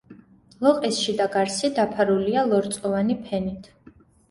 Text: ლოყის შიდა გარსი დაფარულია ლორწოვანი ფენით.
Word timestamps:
ლოყის 0.67 1.01
შიდა 1.07 1.27
გარსი 1.35 1.71
დაფარულია 1.77 2.47
ლორწოვანი 2.55 3.21
ფენით. 3.29 3.73